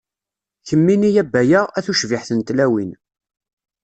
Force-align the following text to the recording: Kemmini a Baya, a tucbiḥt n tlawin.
Kemmini 0.67 1.09
a 1.21 1.23
Baya, 1.31 1.61
a 1.77 1.79
tucbiḥt 1.85 2.29
n 2.33 2.39
tlawin. 2.47 2.91